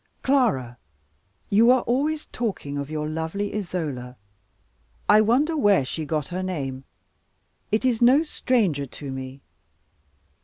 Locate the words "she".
5.85-6.05